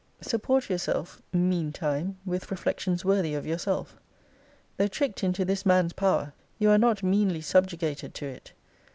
Support 0.21 0.67
yourself, 0.67 1.21
mean 1.31 1.71
time, 1.71 2.17
with 2.25 2.49
reflections 2.49 3.05
worthy 3.05 3.35
of 3.35 3.45
yourself. 3.45 3.99
Though 4.77 4.87
tricked 4.87 5.23
into 5.23 5.45
this 5.45 5.63
man's 5.63 5.93
power, 5.93 6.33
you 6.57 6.71
are 6.71 6.79
not 6.79 7.03
meanly 7.03 7.41
subjugated 7.41 8.15
to 8.15 8.25
it. 8.25 8.53